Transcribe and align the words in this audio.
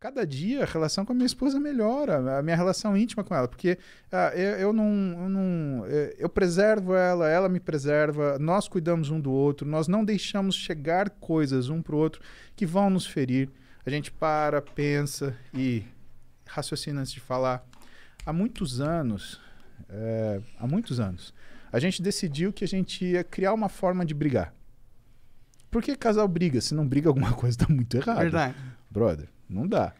cada 0.00 0.26
dia 0.26 0.62
a 0.62 0.66
relação 0.66 1.04
com 1.04 1.12
a 1.12 1.14
minha 1.14 1.26
esposa 1.26 1.60
melhora, 1.60 2.38
a 2.38 2.42
minha 2.42 2.56
relação 2.56 2.96
íntima 2.96 3.22
com 3.22 3.34
ela, 3.34 3.46
porque 3.46 3.76
ah, 4.10 4.32
eu, 4.34 4.52
eu, 4.58 4.72
não, 4.72 4.86
eu 5.22 5.28
não. 5.28 5.84
eh, 5.86 6.16
Eu 6.18 6.28
preservo 6.30 6.94
ela, 6.94 7.28
ela 7.28 7.50
me 7.50 7.60
preserva, 7.60 8.38
nós 8.38 8.66
cuidamos 8.66 9.10
um 9.10 9.20
do 9.20 9.30
outro, 9.30 9.68
nós 9.68 9.86
não 9.86 10.02
deixamos 10.02 10.56
chegar 10.56 11.10
coisas 11.10 11.68
um 11.68 11.82
pro 11.82 11.98
outro 11.98 12.22
que 12.56 12.64
vão 12.64 12.88
nos 12.88 13.06
ferir. 13.06 13.50
A 13.84 13.90
gente 13.90 14.10
para, 14.10 14.62
pensa 14.62 15.36
e 15.54 15.84
raciocina 16.46 17.00
antes 17.00 17.12
de 17.12 17.20
falar. 17.20 17.62
Há 18.24 18.32
muitos 18.32 18.80
anos, 18.80 19.38
eh, 19.88 20.40
há 20.58 20.66
muitos 20.66 20.98
anos, 20.98 21.34
a 21.70 21.78
gente 21.78 22.00
decidiu 22.02 22.52
que 22.54 22.64
a 22.64 22.68
gente 22.68 23.04
ia 23.04 23.22
criar 23.22 23.52
uma 23.52 23.68
forma 23.68 24.04
de 24.06 24.14
brigar. 24.14 24.54
Por 25.70 25.82
que 25.82 25.94
casal 25.94 26.26
briga? 26.26 26.60
Se 26.60 26.74
não 26.74 26.86
briga, 26.88 27.08
alguma 27.08 27.32
coisa 27.36 27.58
tá 27.58 27.66
muito 27.68 27.96
errada. 27.96 28.20
Verdade. 28.20 28.54
Brother, 28.90 29.28
não 29.50 29.66
dá. 29.66 29.94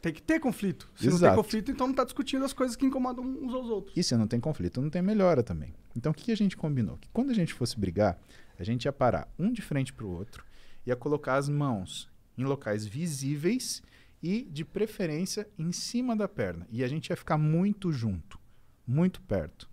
Tem 0.00 0.12
que 0.12 0.22
ter 0.22 0.40
conflito. 0.40 0.90
Se 0.96 1.06
não 1.06 1.14
Exato. 1.14 1.34
tem 1.34 1.44
conflito, 1.44 1.70
então 1.70 1.86
não 1.86 1.94
tá 1.94 2.04
discutindo 2.04 2.44
as 2.44 2.52
coisas 2.52 2.74
que 2.74 2.86
incomodam 2.86 3.24
uns 3.24 3.52
aos 3.52 3.68
outros. 3.68 3.96
E 3.96 4.02
se 4.02 4.16
não 4.16 4.26
tem 4.26 4.40
conflito, 4.40 4.80
não 4.80 4.88
tem 4.88 5.02
melhora 5.02 5.42
também. 5.42 5.74
Então 5.94 6.12
o 6.12 6.14
que 6.14 6.24
que 6.24 6.32
a 6.32 6.36
gente 6.36 6.56
combinou? 6.56 6.96
Que 6.96 7.08
quando 7.12 7.30
a 7.30 7.34
gente 7.34 7.52
fosse 7.52 7.78
brigar, 7.78 8.18
a 8.58 8.64
gente 8.64 8.86
ia 8.86 8.92
parar 8.92 9.28
um 9.38 9.52
de 9.52 9.60
frente 9.60 9.92
pro 9.92 10.08
outro, 10.08 10.44
ia 10.86 10.96
colocar 10.96 11.36
as 11.36 11.48
mãos 11.48 12.10
em 12.36 12.44
locais 12.44 12.86
visíveis 12.86 13.82
e, 14.22 14.42
de 14.42 14.64
preferência, 14.64 15.48
em 15.58 15.72
cima 15.72 16.16
da 16.16 16.28
perna. 16.28 16.66
E 16.70 16.82
a 16.82 16.88
gente 16.88 17.08
ia 17.08 17.16
ficar 17.16 17.36
muito 17.36 17.92
junto, 17.92 18.38
muito 18.86 19.20
perto. 19.22 19.68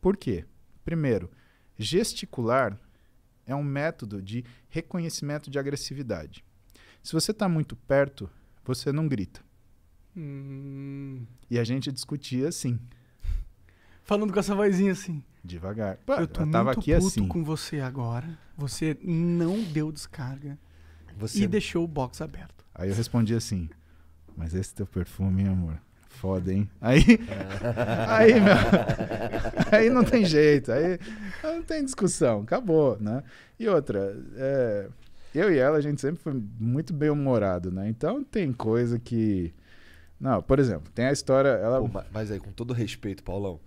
Por 0.00 0.16
quê? 0.16 0.44
Primeiro, 0.84 1.30
gesticular 1.76 2.78
é 3.46 3.54
um 3.54 3.64
método 3.64 4.22
de 4.22 4.44
reconhecimento 4.68 5.50
de 5.50 5.58
agressividade. 5.58 6.44
Se 7.02 7.12
você 7.12 7.30
está 7.30 7.48
muito 7.48 7.74
perto, 7.74 8.28
você 8.68 8.92
não 8.92 9.08
grita. 9.08 9.40
Hum, 10.14 11.22
E 11.50 11.58
a 11.58 11.64
gente 11.64 11.90
discutia 11.90 12.48
assim, 12.48 12.78
falando 14.02 14.32
com 14.32 14.38
essa 14.38 14.54
vozinha 14.54 14.92
assim. 14.92 15.22
devagar. 15.42 15.96
Pô, 16.04 16.12
eu 16.14 16.26
tô 16.28 16.46
tava 16.46 16.64
muito 16.66 16.80
aqui 16.80 16.92
puto 16.94 17.06
assim. 17.06 17.28
com 17.28 17.42
você 17.42 17.80
agora. 17.80 18.38
Você 18.56 18.98
não 19.02 19.62
deu 19.62 19.90
descarga 19.90 20.58
Você 21.16 21.44
e 21.44 21.46
deixou 21.46 21.82
o 21.84 21.88
box 21.88 22.20
aberto. 22.20 22.64
Aí 22.74 22.90
eu 22.90 22.94
respondi 22.94 23.34
assim, 23.34 23.70
mas 24.36 24.54
esse 24.54 24.74
teu 24.74 24.86
perfume, 24.86 25.48
amor? 25.48 25.80
Foda, 26.08 26.52
hein? 26.52 26.68
Aí, 26.80 27.00
aí, 28.08 28.34
meu, 28.40 28.54
aí 29.72 29.88
não 29.88 30.02
tem 30.04 30.24
jeito, 30.24 30.72
aí 30.72 30.98
não 31.42 31.62
tem 31.62 31.84
discussão, 31.84 32.40
acabou, 32.42 32.98
né? 33.00 33.22
E 33.58 33.68
outra, 33.68 34.16
é, 34.36 34.88
eu 35.34 35.52
e 35.52 35.58
ela, 35.58 35.76
a 35.78 35.80
gente 35.80 36.00
sempre 36.00 36.22
foi 36.22 36.32
muito 36.58 36.92
bem 36.92 37.10
humorado, 37.10 37.70
né? 37.70 37.88
Então 37.88 38.22
tem 38.24 38.52
coisa 38.52 38.98
que... 38.98 39.52
Não, 40.20 40.42
por 40.42 40.58
exemplo, 40.58 40.90
tem 40.92 41.06
a 41.06 41.12
história, 41.12 41.50
ela... 41.50 41.80
Pô, 41.80 41.88
ma- 41.88 42.04
mas 42.12 42.30
aí, 42.30 42.40
com 42.40 42.50
todo 42.52 42.72
respeito, 42.74 43.22
Paulão. 43.22 43.60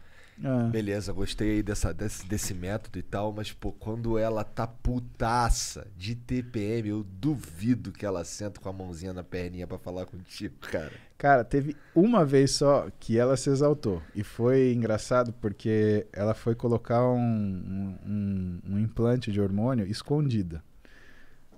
Ah, 0.43 0.69
Beleza, 0.71 1.13
gostei 1.13 1.51
aí 1.51 1.63
dessa, 1.63 1.93
desse, 1.93 2.25
desse 2.25 2.53
método 2.53 2.97
e 2.97 3.03
tal, 3.03 3.31
mas, 3.31 3.51
pô, 3.51 3.71
quando 3.71 4.17
ela 4.17 4.43
tá 4.43 4.65
putaça 4.65 5.87
de 5.95 6.15
TPM, 6.15 6.89
eu 6.89 7.03
duvido 7.03 7.91
que 7.91 8.05
ela 8.05 8.23
senta 8.25 8.59
com 8.59 8.67
a 8.67 8.73
mãozinha 8.73 9.13
na 9.13 9.23
perninha 9.23 9.67
pra 9.67 9.77
falar 9.77 10.05
contigo, 10.07 10.55
cara. 10.61 10.91
Cara, 11.17 11.43
teve 11.43 11.77
uma 11.93 12.25
vez 12.25 12.51
só 12.51 12.89
que 12.99 13.17
ela 13.19 13.37
se 13.37 13.49
exaltou. 13.49 14.01
E 14.15 14.23
foi 14.23 14.73
engraçado 14.73 15.31
porque 15.33 16.07
ela 16.11 16.33
foi 16.33 16.55
colocar 16.55 17.03
um, 17.07 17.95
um- 18.05 18.59
um 18.71 18.79
implante 18.79 19.31
de 19.31 19.39
hormônio 19.39 19.85
escondida. 19.85 20.63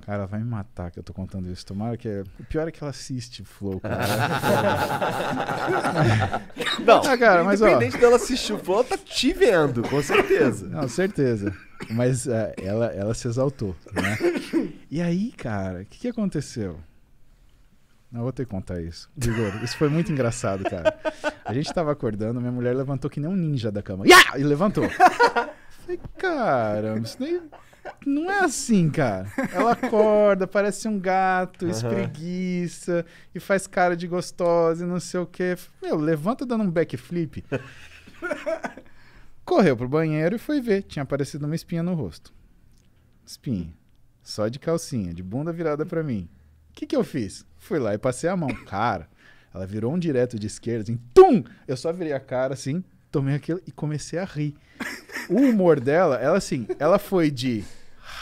Cara, 0.06 0.26
vai 0.26 0.40
me 0.42 0.46
matar 0.46 0.92
que 0.92 1.00
eu 1.00 1.04
tô 1.04 1.14
contando 1.14 1.50
isso. 1.50 1.66
Tomara 1.66 1.96
que. 1.96 2.10
O 2.40 2.44
pior 2.50 2.68
é 2.68 2.72
que 2.72 2.84
ela 2.84 2.90
assiste 2.92 3.44
Flow, 3.46 3.80
cara. 3.80 4.04
Não, 6.86 7.02
Ah, 7.04 7.18
cara, 7.18 7.44
mas, 7.44 7.62
ó. 7.62 7.68
independente 7.68 7.98
dela 7.98 8.18
assistir 8.18 8.54
o 8.54 8.60
Flow, 8.60 8.80
ela 8.80 8.88
tá 8.88 8.98
te 8.98 9.32
vendo, 9.32 9.82
com 9.84 10.02
certeza. 10.02 10.68
Não, 10.68 10.88
certeza. 10.90 11.56
Mas 11.90 12.28
é, 12.28 12.54
ela, 12.62 12.88
ela 12.88 13.14
se 13.14 13.28
exaltou, 13.28 13.76
né? 13.94 14.18
E 14.92 15.02
aí, 15.02 15.32
cara, 15.32 15.82
o 15.82 15.86
que, 15.86 16.00
que 16.00 16.08
aconteceu? 16.08 16.80
Não, 18.12 18.20
eu 18.20 18.24
vou 18.24 18.32
ter 18.34 18.46
que 18.46 18.52
contar 18.52 18.80
isso. 18.82 19.10
Igor, 19.18 19.64
isso 19.64 19.78
foi 19.78 19.90
muito 19.90 20.12
engraçado, 20.12 20.64
cara. 20.66 20.96
A 21.46 21.54
gente 21.54 21.74
tava 21.74 21.92
acordando, 21.92 22.40
minha 22.40 22.52
mulher 22.52 22.76
levantou 22.76 23.10
que 23.10 23.20
nem 23.20 23.30
um 23.30 23.36
ninja 23.36 23.72
da 23.72 23.82
cama. 23.82 24.06
Iá! 24.08 24.38
E 24.38 24.44
levantou. 24.44 24.88
Falei, 24.90 26.00
caramba, 26.18 27.00
isso 27.06 27.18
daí 27.20 27.42
não 28.06 28.32
é 28.32 28.40
assim, 28.40 28.90
cara. 28.90 29.32
Ela 29.52 29.74
acorda, 29.74 30.48
parece 30.48 30.88
um 30.88 31.00
gato, 31.00 31.68
espreguiça 31.68 33.06
e 33.34 33.40
faz 33.40 33.68
cara 33.68 33.96
de 33.96 34.08
gostosa 34.08 34.84
e 34.84 34.88
não 34.88 35.00
sei 35.00 35.20
o 35.20 35.26
quê. 35.26 35.56
Meu, 35.82 35.98
levanta 35.98 36.46
dando 36.46 36.64
um 36.64 36.72
backflip. 36.72 37.44
Correu 39.46 39.76
pro 39.76 39.90
banheiro 39.90 40.36
e 40.36 40.40
foi 40.40 40.62
ver. 40.62 40.84
Tinha 40.84 41.04
aparecido 41.04 41.46
uma 41.46 41.56
espinha 41.56 41.84
no 41.84 41.94
rosto. 41.94 42.34
Espinha. 43.26 43.74
Só 44.22 44.48
de 44.48 44.60
calcinha, 44.60 45.14
de 45.14 45.22
bunda 45.22 45.52
virada 45.52 45.86
pra 45.86 46.04
mim. 46.04 46.30
O 46.70 46.74
que, 46.74 46.88
que 46.88 46.96
eu 46.96 47.04
fiz? 47.04 47.46
Fui 47.58 47.78
lá 47.78 47.94
e 47.94 47.98
passei 47.98 48.30
a 48.30 48.38
mão. 48.38 48.50
Cara, 48.66 49.10
ela 49.54 49.68
virou 49.68 49.94
um 49.94 50.00
direto 50.00 50.40
de 50.40 50.48
esquerda, 50.48 50.84
assim, 50.84 51.00
tum! 51.14 51.44
Eu 51.68 51.78
só 51.78 51.92
virei 51.92 52.14
a 52.14 52.20
cara, 52.20 52.54
assim, 52.54 52.84
tomei 53.12 53.36
aquilo 53.36 53.62
e 53.68 53.72
comecei 53.72 54.18
a 54.18 54.26
rir. 54.26 54.56
O 55.30 55.38
humor 55.38 55.80
dela, 55.80 56.18
ela 56.18 56.38
assim, 56.38 56.68
ela 56.80 57.00
foi 57.00 57.32
de 57.32 57.64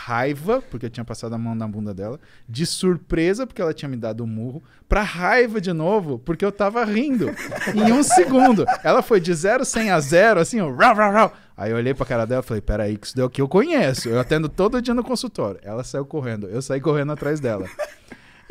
raiva, 0.05 0.63
porque 0.69 0.87
eu 0.87 0.89
tinha 0.89 1.05
passado 1.05 1.33
a 1.33 1.37
mão 1.37 1.53
na 1.53 1.67
bunda 1.67 1.93
dela, 1.93 2.19
de 2.49 2.65
surpresa, 2.65 3.45
porque 3.45 3.61
ela 3.61 3.73
tinha 3.73 3.87
me 3.87 3.95
dado 3.95 4.23
um 4.23 4.27
murro, 4.27 4.63
pra 4.89 5.03
raiva 5.03 5.61
de 5.61 5.71
novo, 5.71 6.17
porque 6.19 6.43
eu 6.43 6.51
tava 6.51 6.83
rindo. 6.83 7.29
em 7.75 7.91
um 7.91 8.01
segundo. 8.01 8.65
Ela 8.83 9.01
foi 9.01 9.19
de 9.19 9.33
0 9.33 9.63
100 9.63 9.91
a 9.91 9.99
0, 9.99 10.39
assim, 10.39 10.59
ó, 10.59 10.71
rau, 10.71 10.95
rau, 10.95 11.11
rau. 11.11 11.33
Aí 11.55 11.71
eu 11.71 11.77
olhei 11.77 11.93
pra 11.93 12.05
cara 12.05 12.25
dela 12.25 12.41
e 12.41 12.45
falei, 12.45 12.61
peraí, 12.61 12.97
que 12.97 13.05
isso 13.05 13.15
daí 13.15 13.25
é 13.25 13.29
que 13.29 13.41
eu 13.41 13.47
conheço. 13.47 14.09
Eu 14.09 14.19
atendo 14.19 14.49
todo 14.49 14.81
dia 14.81 14.93
no 14.93 15.03
consultório. 15.03 15.59
Ela 15.61 15.83
saiu 15.83 16.05
correndo, 16.05 16.47
eu 16.47 16.61
saí 16.61 16.81
correndo 16.81 17.11
atrás 17.11 17.39
dela. 17.39 17.67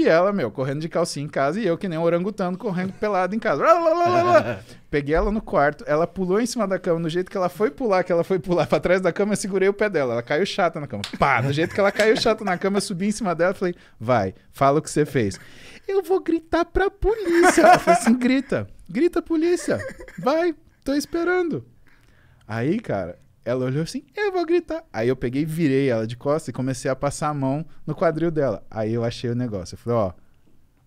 E 0.01 0.09
ela, 0.09 0.33
meu, 0.33 0.51
correndo 0.51 0.81
de 0.81 0.89
calcinha 0.89 1.27
em 1.27 1.29
casa 1.29 1.61
e 1.61 1.67
eu, 1.67 1.77
que 1.77 1.87
nem 1.87 1.99
um 1.99 2.03
orangotango, 2.03 2.57
correndo 2.57 2.91
pelado 2.95 3.35
em 3.35 3.39
casa. 3.39 3.63
Peguei 4.91 5.15
ela 5.15 5.31
no 5.31 5.43
quarto, 5.43 5.85
ela 5.87 6.07
pulou 6.07 6.41
em 6.41 6.47
cima 6.47 6.67
da 6.67 6.79
cama. 6.79 7.01
No 7.01 7.09
jeito 7.11 7.31
que 7.31 7.37
ela 7.37 7.51
foi 7.51 7.71
pular, 7.71 8.03
que 8.03 8.11
ela 8.11 8.25
foi 8.25 8.39
pular 8.39 8.67
pra 8.67 8.81
trás 8.81 9.03
da 9.03 9.13
cama, 9.13 9.35
eu 9.35 9.37
segurei 9.37 9.69
o 9.69 9.75
pé 9.75 9.91
dela. 9.91 10.15
Ela 10.15 10.23
caiu 10.23 10.47
chata 10.47 10.81
na 10.81 10.87
cama. 10.87 11.03
Pá! 11.19 11.43
No 11.43 11.53
jeito 11.53 11.75
que 11.75 11.81
ela 11.81 11.93
caiu 11.93 12.17
chata 12.17 12.43
na 12.43 12.57
cama, 12.57 12.79
eu 12.79 12.81
subi 12.81 13.09
em 13.09 13.13
cima 13.13 13.35
dela 13.35 13.53
e 13.53 13.59
falei, 13.59 13.75
vai, 14.01 14.35
fala 14.51 14.79
o 14.79 14.83
que 14.83 14.91
você 14.91 15.05
fez. 15.05 15.39
Eu 15.87 16.03
vou 16.03 16.19
gritar 16.21 16.65
pra 16.65 16.89
polícia. 16.89 17.61
Ela 17.61 17.79
falou 17.79 18.01
assim, 18.01 18.17
grita. 18.17 18.67
Grita, 18.89 19.21
polícia. 19.21 19.79
Vai, 20.19 20.55
tô 20.83 20.95
esperando. 20.95 21.63
Aí, 22.49 22.81
cara, 22.81 23.19
ela 23.45 23.65
olhou 23.65 23.83
assim, 23.83 24.03
eu 24.17 24.33
vou 24.33 24.45
gritar. 24.45 24.85
Aí 24.93 25.09
eu 25.09 25.17
peguei, 25.17 25.45
virei 25.45 25.89
ela 25.89 26.07
de 26.07 26.17
costas 26.17 26.49
e 26.49 26.53
comecei 26.53 26.91
a 26.91 26.97
passar 26.97 27.29
a 27.29 27.35
mão 27.35 27.65
no 27.87 27.95
quadril 27.95 28.31
dela. 28.31 28.63
Aí 28.71 28.93
eu 28.93 29.05
achei 29.05 29.31
o 29.31 29.35
negócio. 29.35 29.75
Eu 29.75 29.79
falei, 29.79 29.99
ó, 29.99 30.13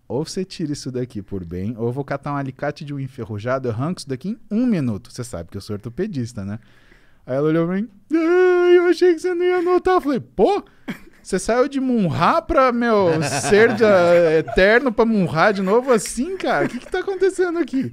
ou 0.06 0.24
você 0.24 0.44
tira 0.44 0.72
isso 0.72 0.92
daqui 0.92 1.22
por 1.22 1.44
bem, 1.44 1.74
ou 1.76 1.86
eu 1.86 1.92
vou 1.92 2.04
catar 2.04 2.32
um 2.32 2.36
alicate 2.36 2.84
de 2.84 2.92
um 2.94 3.00
enferrujado, 3.00 3.68
eu 3.68 3.72
arranco 3.72 4.00
isso 4.00 4.08
daqui 4.08 4.28
em 4.28 4.38
um 4.50 4.66
minuto. 4.66 5.10
Você 5.12 5.24
sabe 5.24 5.50
que 5.50 5.56
eu 5.56 5.60
sou 5.60 5.74
ortopedista, 5.74 6.44
né? 6.44 6.58
Aí 7.26 7.36
ela 7.36 7.48
olhou 7.48 7.66
pra 7.66 7.76
mim, 7.76 7.88
"Ai, 8.12 8.76
eu 8.78 8.84
achei 8.86 9.14
que 9.14 9.20
você 9.20 9.34
não 9.34 9.44
ia 9.44 9.62
notar. 9.62 9.94
Eu 9.94 10.00
falei, 10.00 10.20
pô, 10.20 10.62
você 11.22 11.38
saiu 11.38 11.68
de 11.68 11.80
Munra 11.80 12.42
pra, 12.42 12.70
meu, 12.70 13.08
ser 13.22 13.70
eh, 13.80 14.38
eterno 14.40 14.92
pra 14.92 15.06
Munra 15.06 15.52
de 15.52 15.62
novo 15.62 15.90
assim, 15.90 16.36
cara? 16.36 16.66
O 16.66 16.68
que 16.68 16.78
que 16.78 16.90
tá 16.90 16.98
acontecendo 16.98 17.58
aqui? 17.58 17.90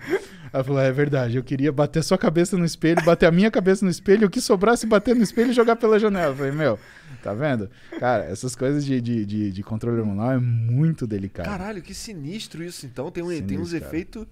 Ela 0.53 0.63
falou, 0.63 0.81
é 0.81 0.91
verdade, 0.91 1.37
eu 1.37 1.43
queria 1.43 1.71
bater 1.71 2.03
sua 2.03 2.17
cabeça 2.17 2.57
no 2.57 2.65
espelho, 2.65 3.01
bater 3.05 3.25
a 3.25 3.31
minha 3.31 3.49
cabeça 3.49 3.85
no 3.85 3.91
espelho, 3.91 4.27
o 4.27 4.29
que 4.29 4.41
sobrasse 4.41 4.85
bater 4.85 5.15
no 5.15 5.23
espelho 5.23 5.51
e 5.51 5.53
jogar 5.53 5.77
pela 5.77 5.97
janela. 5.97 6.33
Eu 6.33 6.35
falei, 6.35 6.51
meu, 6.51 6.77
tá 7.23 7.33
vendo? 7.33 7.69
Cara, 7.99 8.25
essas 8.25 8.53
coisas 8.53 8.83
de, 8.83 8.99
de, 8.99 9.25
de, 9.25 9.51
de 9.51 9.63
controle 9.63 9.99
hormonal 10.01 10.31
é 10.33 10.37
muito 10.39 11.07
delicado. 11.07 11.45
Caralho, 11.45 11.81
que 11.81 11.93
sinistro 11.93 12.61
isso, 12.63 12.85
então. 12.85 13.09
Tem, 13.09 13.23
um, 13.23 13.27
tem 13.27 13.37
uns 13.57 13.69
Sinistro, 13.69 13.79
cara. 13.79 13.87
efeitos. 13.87 14.27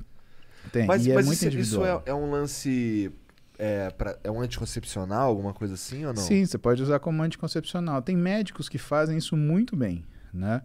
Tem, 0.74 0.86
Mas, 0.86 1.08
é 1.08 1.14
mas 1.16 1.26
muito 1.26 1.38
isso, 1.48 1.58
isso 1.58 1.86
é, 1.86 2.02
é 2.08 2.14
um 2.14 2.30
lance. 2.30 3.10
É, 3.58 3.90
pra- 3.92 4.18
é 4.24 4.30
um 4.30 4.42
anticoncepcional, 4.42 5.30
alguma 5.30 5.54
coisa 5.54 5.74
assim 5.76 6.06
ou 6.06 6.14
não? 6.14 6.22
Sim, 6.22 6.46
você 6.46 6.58
pode 6.58 6.84
usar 6.84 7.00
como 7.00 7.22
anticoncepcional. 7.24 8.02
Tem 8.02 8.16
médicos 8.16 8.68
que 8.68 8.78
fazem 8.78 9.18
isso 9.18 9.36
muito 9.38 9.76
bem, 9.76 10.04
né? 10.34 10.62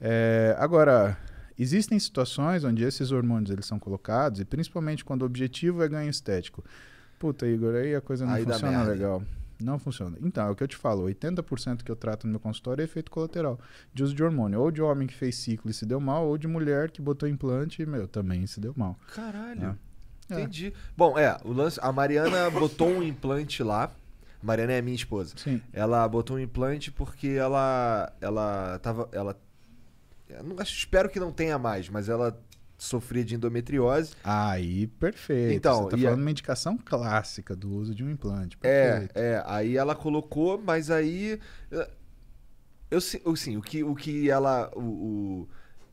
É, 0.00 0.54
agora, 0.58 1.16
existem 1.58 1.98
situações 1.98 2.64
onde 2.64 2.82
esses 2.84 3.10
hormônios 3.12 3.50
eles 3.50 3.66
são 3.66 3.78
colocados, 3.78 4.40
e 4.40 4.44
principalmente 4.44 5.04
quando 5.04 5.22
o 5.22 5.26
objetivo 5.26 5.82
é 5.82 5.88
ganho 5.88 6.10
estético. 6.10 6.64
Puta, 7.18 7.46
Igor, 7.46 7.74
aí 7.74 7.94
a 7.94 8.00
coisa 8.00 8.26
não 8.26 8.32
Aí 8.34 8.44
funciona 8.44 8.82
legal. 8.82 9.22
Não 9.62 9.78
funciona. 9.78 10.18
Então, 10.20 10.48
é 10.48 10.50
o 10.50 10.56
que 10.56 10.62
eu 10.64 10.68
te 10.68 10.76
falo, 10.76 11.04
80% 11.04 11.82
que 11.84 11.90
eu 11.90 11.96
trato 11.96 12.26
no 12.26 12.32
meu 12.32 12.40
consultório 12.40 12.82
é 12.82 12.84
efeito 12.84 13.10
colateral 13.10 13.60
de 13.94 14.02
uso 14.02 14.14
de 14.14 14.22
hormônio. 14.22 14.60
Ou 14.60 14.70
de 14.70 14.82
homem 14.82 15.06
que 15.06 15.14
fez 15.14 15.36
ciclo 15.36 15.70
e 15.70 15.74
se 15.74 15.86
deu 15.86 16.00
mal, 16.00 16.26
ou 16.26 16.36
de 16.36 16.48
mulher 16.48 16.90
que 16.90 17.00
botou 17.00 17.28
implante 17.28 17.80
e, 17.80 17.86
meu, 17.86 18.08
também 18.08 18.44
se 18.46 18.58
deu 18.58 18.74
mal. 18.76 18.98
Caralho. 19.14 19.78
É. 19.78 19.92
Entendi. 20.34 20.72
Bom, 20.96 21.18
é, 21.18 21.38
o 21.44 21.52
lance. 21.52 21.78
A 21.82 21.92
Mariana 21.92 22.50
botou 22.50 22.88
um 22.88 23.02
implante 23.02 23.62
lá. 23.62 23.84
A 24.42 24.46
Mariana 24.46 24.72
é 24.72 24.82
minha 24.82 24.96
esposa. 24.96 25.34
Sim. 25.36 25.60
Ela 25.72 26.06
botou 26.08 26.36
um 26.36 26.40
implante 26.40 26.90
porque 26.90 27.28
ela. 27.28 28.12
Ela 28.20 28.78
tava. 28.80 29.08
Ela. 29.12 29.38
Não- 30.42 30.56
espero 30.62 31.08
que 31.08 31.18
não 31.20 31.32
tenha 31.32 31.58
mais, 31.58 31.88
mas 31.88 32.08
ela 32.08 32.40
sofria 32.78 33.24
de 33.24 33.34
endometriose. 33.36 34.12
Aí, 34.24 34.86
perfeito. 34.88 35.52
Então, 35.54 35.84
Você 35.84 35.90
tá 35.90 35.96
falando 35.98 36.18
a- 36.18 36.22
uma 36.22 36.30
indicação 36.30 36.76
clássica 36.76 37.54
do 37.54 37.70
uso 37.72 37.94
de 37.94 38.02
um 38.04 38.10
implante. 38.10 38.56
É, 38.62 38.90
Perfeito. 38.90 39.16
é, 39.16 39.42
aí 39.46 39.76
ela 39.76 39.94
colocou, 39.94 40.60
mas 40.60 40.90
aí 40.90 41.38
eu, 42.90 43.00
sim, 43.36 43.56
o 43.56 43.62
que 43.62 43.82
o 43.82 43.94
que 43.94 44.28
ela 44.30 44.70
o, 44.74 44.80
o- 44.80 45.48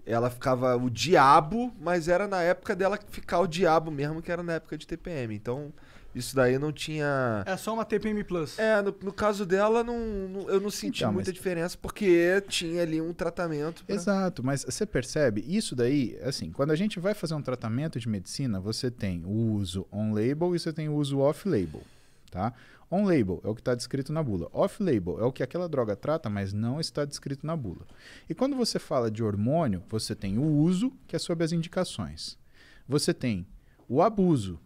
ela 0.05 0.29
ficava 0.29 0.75
o 0.75 0.89
diabo, 0.89 1.71
mas 1.79 2.07
era 2.07 2.27
na 2.27 2.41
época 2.41 2.75
dela 2.75 2.97
ficar 3.09 3.39
o 3.39 3.47
diabo 3.47 3.91
mesmo, 3.91 4.21
que 4.21 4.31
era 4.31 4.41
na 4.41 4.53
época 4.53 4.75
de 4.77 4.87
TPM. 4.87 5.35
Então, 5.35 5.71
isso 6.15 6.35
daí 6.35 6.57
não 6.57 6.71
tinha 6.71 7.43
É 7.45 7.55
só 7.57 7.73
uma 7.73 7.85
TPM 7.85 8.23
Plus. 8.23 8.57
É, 8.57 8.81
no, 8.81 8.95
no 9.03 9.13
caso 9.13 9.45
dela, 9.45 9.83
não, 9.83 9.99
não- 10.27 10.49
eu 10.49 10.59
não 10.59 10.69
senti 10.71 11.03
Então, 11.03 11.13
muita 11.13 11.29
mas- 11.29 11.35
diferença, 11.35 11.77
porque 11.81 12.41
tinha 12.47 12.81
ali 12.81 12.99
um 13.01 13.13
tratamento. 13.13 13.83
pra- 13.85 13.95
Exato, 13.95 14.43
mas 14.43 14.63
você 14.63 14.85
percebe, 14.85 15.43
isso 15.47 15.75
daí, 15.75 16.17
assim, 16.23 16.51
quando 16.51 16.71
a 16.71 16.75
gente 16.75 16.99
vai 16.99 17.13
fazer 17.13 17.33
um 17.35 17.41
tratamento 17.41 17.99
de 17.99 18.09
medicina, 18.09 18.59
você 18.59 18.89
tem 18.89 19.23
o 19.25 19.53
uso 19.53 19.85
on-label 19.91 20.55
e 20.55 20.59
você 20.59 20.73
tem 20.73 20.89
o 20.89 20.95
uso 20.95 21.19
off-label, 21.19 21.81
tá? 22.31 22.53
On-label 22.91 23.39
é 23.43 23.47
o 23.47 23.53
que 23.53 23.61
está 23.61 23.75
descrito 23.75 24.11
na 24.11 24.23
bula. 24.23 24.49
Off-label 24.51 25.19
é 25.19 25.23
o 25.23 25.31
que 25.31 25.43
aquela 25.43 25.69
droga 25.69 25.95
trata, 25.95 26.27
mas 26.27 26.51
não 26.53 26.79
está 26.79 27.05
descrito 27.05 27.45
na 27.45 27.55
bula. 27.55 27.85
E 28.27 28.33
quando 28.33 28.55
você 28.55 28.79
fala 28.79 29.11
de 29.11 29.23
hormônio, 29.23 29.83
você 29.87 30.15
tem 30.15 30.39
o 30.39 30.43
uso, 30.43 30.91
que 31.07 31.15
é 31.15 31.19
sobre 31.19 31.43
as 31.43 31.51
indicações. 31.51 32.35
Você 32.87 33.13
tem 33.13 33.45
o 33.87 34.01
abuso, 34.01 34.59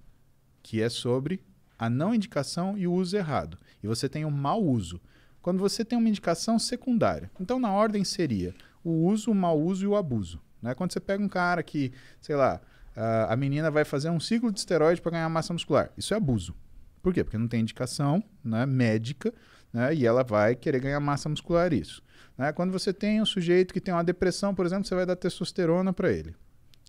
que 0.64 0.82
é 0.82 0.90
sobre 0.90 1.44
a 1.78 1.90
não 1.90 2.16
indicação 2.16 2.78
e 2.78 2.88
o 2.88 2.94
uso 2.94 3.16
errado. 3.16 3.60
E 3.84 3.88
você 3.88 4.08
tem 4.08 4.24
o 4.24 4.32
mau 4.32 4.64
uso, 4.64 5.02
quando 5.42 5.60
você 5.60 5.84
tem 5.84 6.00
uma 6.00 6.08
indicação 6.08 6.58
secundária. 6.58 7.30
Então, 7.40 7.60
na 7.60 7.72
ordem 7.72 8.04
seria 8.06 8.56
o 8.84 9.06
uso, 9.06 9.30
o 9.30 9.36
mau 9.36 9.60
uso 9.60 9.84
e 9.84 9.88
o 9.88 9.96
abuso. 9.96 10.42
Né? 10.62 10.74
Quando 10.74 10.94
você 10.94 11.02
pega 11.02 11.22
um 11.22 11.28
cara 11.28 11.62
que, 11.62 11.92
sei 12.22 12.36
lá, 12.36 12.62
a 12.96 13.34
a 13.34 13.36
menina 13.36 13.70
vai 13.70 13.84
fazer 13.84 14.10
um 14.10 14.20
ciclo 14.20 14.52
de 14.52 14.60
esteroide 14.60 15.02
para 15.02 15.12
ganhar 15.12 15.28
massa 15.28 15.52
muscular. 15.52 15.92
Isso 15.98 16.14
é 16.14 16.18
abuso. 16.18 16.56
Por 17.02 17.14
quê? 17.14 17.24
Porque 17.24 17.38
não 17.38 17.48
tem 17.48 17.60
indicação 17.60 18.24
né, 18.44 18.66
médica 18.66 19.34
né, 19.74 19.94
e 19.94 20.06
ela 20.06 20.24
vai 20.24 20.56
querer 20.56 20.80
ganhar 20.80 21.00
massa 21.00 21.28
muscular 21.28 21.74
isso. 21.74 22.02
Né? 22.38 22.54
Quando 22.54 22.72
você 22.72 22.94
tem 22.94 23.22
um 23.22 23.26
sujeito 23.26 23.74
que 23.74 23.82
tem 23.82 23.94
uma 23.94 24.04
depressão, 24.04 24.56
por 24.56 24.66
exemplo, 24.66 24.86
você 24.86 24.96
vai 24.96 25.06
dar 25.06 25.16
testosterona 25.16 25.92
para 25.92 26.12
ele. 26.12 26.34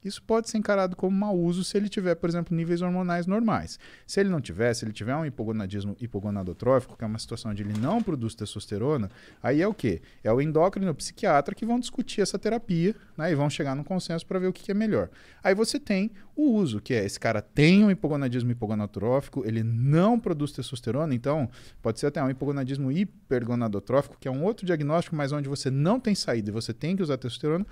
Isso 0.04 0.22
pode 0.22 0.50
ser 0.50 0.58
encarado 0.58 0.94
como 0.94 1.16
mau 1.16 1.36
uso 1.36 1.64
se 1.64 1.76
ele 1.76 1.88
tiver, 1.88 2.14
por 2.14 2.28
exemplo, 2.28 2.54
níveis 2.54 2.82
hormonais 2.82 3.26
normais. 3.26 3.78
Se 4.06 4.20
ele 4.20 4.28
não 4.28 4.40
tiver, 4.40 4.74
se 4.74 4.84
ele 4.84 4.92
tiver 4.92 5.16
um 5.16 5.24
hipogonadismo 5.24 5.96
hipogonadotrófico, 5.98 6.96
que 6.96 7.04
é 7.04 7.06
uma 7.06 7.18
situação 7.18 7.50
onde 7.50 7.62
ele 7.62 7.78
não 7.78 8.02
produz 8.02 8.34
testosterona, 8.34 9.10
aí 9.42 9.62
é 9.62 9.66
o 9.66 9.72
quê? 9.72 10.02
É 10.22 10.32
o 10.32 10.40
endócrino 10.40 10.88
e 10.88 10.90
o 10.90 10.94
psiquiatra 10.94 11.54
que 11.54 11.64
vão 11.64 11.80
discutir 11.80 12.20
essa 12.20 12.38
terapia 12.38 12.94
né, 13.16 13.32
e 13.32 13.34
vão 13.34 13.48
chegar 13.48 13.74
num 13.74 13.84
consenso 13.84 14.26
para 14.26 14.38
ver 14.38 14.48
o 14.48 14.52
que, 14.52 14.62
que 14.62 14.70
é 14.70 14.74
melhor. 14.74 15.08
Aí 15.42 15.54
você 15.54 15.80
tem 15.80 16.10
o 16.36 16.50
uso, 16.52 16.80
que 16.80 16.92
é 16.92 17.04
esse 17.04 17.18
cara 17.18 17.40
tem 17.40 17.84
um 17.84 17.90
hipogonadismo 17.90 18.50
hipogonadotrófico, 18.50 19.44
ele 19.46 19.62
não 19.62 20.18
produz 20.18 20.52
testosterona, 20.52 21.14
então 21.14 21.48
pode 21.80 22.00
ser 22.00 22.08
até 22.08 22.22
um 22.22 22.28
hipogonadismo 22.28 22.90
hipergonadotrófico, 22.90 24.16
que 24.18 24.28
é 24.28 24.30
um 24.30 24.42
outro 24.42 24.66
diagnóstico, 24.66 25.16
mas 25.16 25.32
onde 25.32 25.48
você 25.48 25.70
não 25.70 26.00
tem 26.00 26.14
saída 26.14 26.50
e 26.50 26.52
você 26.52 26.72
tem 26.74 26.96
que 26.96 27.02
usar 27.02 27.16
testosterona, 27.16 27.66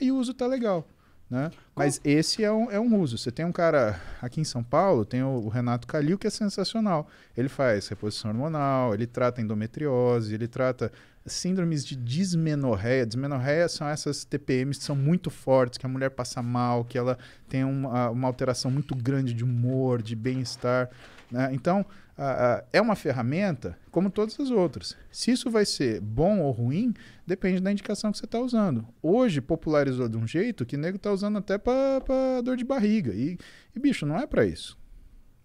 aí 0.00 0.10
o 0.10 0.16
uso 0.16 0.32
tá 0.34 0.46
legal. 0.46 0.88
Né? 1.30 1.50
Mas 1.76 2.00
esse 2.04 2.42
é 2.42 2.50
um, 2.50 2.70
é 2.70 2.80
um 2.80 2.98
uso. 2.98 3.18
Você 3.18 3.30
tem 3.30 3.44
um 3.44 3.52
cara 3.52 4.00
aqui 4.20 4.40
em 4.40 4.44
São 4.44 4.62
Paulo, 4.62 5.04
tem 5.04 5.22
o, 5.22 5.28
o 5.28 5.48
Renato 5.48 5.86
Calil, 5.86 6.18
que 6.18 6.26
é 6.26 6.30
sensacional. 6.30 7.06
Ele 7.36 7.48
faz 7.48 7.86
reposição 7.88 8.30
hormonal, 8.30 8.94
ele 8.94 9.06
trata 9.06 9.42
endometriose, 9.42 10.34
ele 10.34 10.48
trata 10.48 10.90
síndromes 11.26 11.84
de 11.84 11.94
dismenorreia. 11.94 13.04
Dismenorreia 13.04 13.68
são 13.68 13.86
essas 13.86 14.24
TPMs 14.24 14.78
que 14.78 14.84
são 14.86 14.96
muito 14.96 15.30
fortes, 15.30 15.76
que 15.78 15.84
a 15.84 15.88
mulher 15.88 16.10
passa 16.10 16.42
mal, 16.42 16.84
que 16.84 16.96
ela 16.96 17.18
tem 17.46 17.62
uma, 17.62 18.08
uma 18.08 18.26
alteração 18.26 18.70
muito 18.70 18.94
grande 18.94 19.34
de 19.34 19.44
humor, 19.44 20.00
de 20.00 20.16
bem-estar. 20.16 20.88
né? 21.30 21.50
Então, 21.52 21.84
é 22.72 22.80
uma 22.80 22.96
ferramenta 22.96 23.78
como 23.90 24.10
todas 24.10 24.38
as 24.40 24.50
outras. 24.50 24.96
Se 25.10 25.30
isso 25.30 25.50
vai 25.50 25.64
ser 25.64 26.00
bom 26.00 26.40
ou 26.40 26.50
ruim, 26.50 26.92
depende 27.26 27.60
da 27.60 27.70
indicação 27.70 28.10
que 28.10 28.18
você 28.18 28.24
está 28.24 28.40
usando. 28.40 28.86
Hoje, 29.00 29.40
popularizou 29.40 30.08
de 30.08 30.16
um 30.16 30.26
jeito 30.26 30.66
que 30.66 30.74
o 30.74 30.78
nego 30.78 30.96
está 30.96 31.12
usando 31.12 31.38
até 31.38 31.56
para 31.56 32.40
dor 32.42 32.56
de 32.56 32.64
barriga. 32.64 33.14
E, 33.14 33.38
e, 33.74 33.78
bicho, 33.78 34.04
não 34.04 34.18
é 34.18 34.26
para 34.26 34.44
isso. 34.44 34.76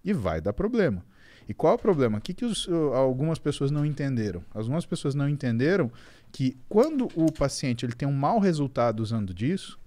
E 0.04 0.14
vai 0.14 0.42
dar 0.42 0.54
problema. 0.54 1.06
E 1.48 1.54
qual 1.54 1.74
é 1.74 1.76
o 1.76 1.80
problema? 1.80 2.18
O 2.18 2.22
que, 2.22 2.34
que 2.34 2.46
os, 2.46 2.68
algumas 2.94 3.38
pessoas 3.38 3.70
não 3.70 3.86
entenderam? 3.86 4.44
Algumas 4.54 4.86
pessoas 4.86 5.14
não 5.14 5.30
entenderam 5.30 5.92
que 6.32 6.58
quando 6.68 7.08
o 7.16 7.32
paciente 7.32 7.86
ele 7.86 7.94
tem 7.94 8.08
um 8.08 8.14
mau 8.14 8.40
resultado 8.40 9.02
usando 9.02 9.34
disso, 9.34 9.78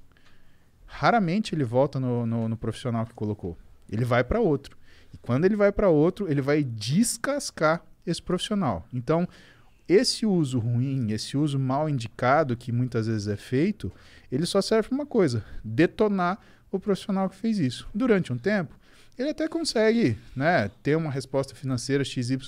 raramente 0.84 1.54
ele 1.54 1.64
volta 1.64 1.98
no, 1.98 2.24
no, 2.24 2.48
no 2.48 2.56
profissional 2.56 3.04
que 3.04 3.14
colocou. 3.14 3.56
Ele 3.90 4.04
vai 4.04 4.22
para 4.22 4.38
outro. 4.38 4.75
Quando 5.26 5.44
ele 5.44 5.56
vai 5.56 5.73
para 5.73 5.88
outro, 5.88 6.31
ele 6.31 6.40
vai 6.40 6.62
descascar 6.62 7.82
esse 8.06 8.23
profissional. 8.23 8.87
Então, 8.94 9.28
esse 9.88 10.25
uso 10.25 10.58
ruim, 10.58 11.12
esse 11.12 11.37
uso 11.37 11.58
mal 11.58 11.88
indicado 11.88 12.56
que 12.56 12.73
muitas 12.73 13.06
vezes 13.06 13.28
é 13.28 13.37
feito, 13.37 13.93
ele 14.31 14.46
só 14.46 14.61
serve 14.62 14.88
para 14.88 14.94
uma 14.96 15.06
coisa: 15.06 15.44
detonar 15.64 16.38
o 16.70 16.78
profissional 16.78 17.28
que 17.28 17.37
fez 17.37 17.58
isso. 17.58 17.88
Durante 17.94 18.32
um 18.32 18.38
tempo, 18.38 18.75
ele 19.19 19.31
até 19.31 19.49
consegue 19.49 20.19
né, 20.34 20.70
ter 20.82 20.96
uma 20.96 21.11
resposta 21.11 21.55
financeira 21.55 22.05
XYZ. 22.05 22.38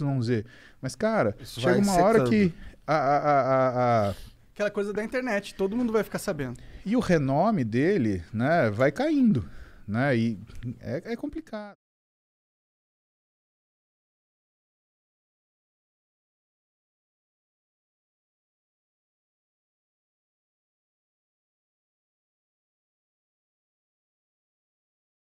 Mas, 0.80 0.94
cara, 0.94 1.36
Isso 1.40 1.60
chega 1.60 1.78
uma 1.78 1.96
hora 2.02 2.24
que 2.28 2.52
a, 2.86 2.94
a, 2.94 3.16
a, 3.16 3.40
a, 3.40 4.08
a 4.10 4.14
Aquela 4.52 4.70
coisa 4.72 4.92
da 4.92 5.04
internet, 5.04 5.54
todo 5.54 5.76
mundo 5.76 5.92
vai 5.92 6.02
ficar 6.02 6.18
sabendo. 6.18 6.58
e 6.84 6.96
o 6.96 7.00
renome 7.00 7.62
dele 7.62 8.24
né, 8.32 8.70
vai 8.70 8.90
caindo. 8.90 9.48
Né, 9.86 10.16
e 10.16 10.38
é, 10.80 11.12
é 11.12 11.16
complicado. 11.16 11.76